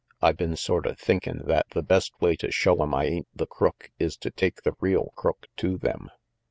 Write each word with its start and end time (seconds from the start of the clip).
I 0.19 0.31
been 0.31 0.55
sorta 0.55 0.95
thinkin' 0.95 1.43
that 1.45 1.67
the 1.75 1.83
best 1.83 2.19
way 2.19 2.35
to 2.37 2.49
show 2.51 2.81
'em 2.81 2.91
I 2.91 3.05
ain't 3.05 3.27
the 3.35 3.45
crook 3.45 3.91
is 3.99 4.17
to 4.17 4.31
take 4.31 4.63
the 4.63 4.73
real 4.79 5.13
crook 5.15 5.45
to 5.57 5.77
them." 5.77 6.09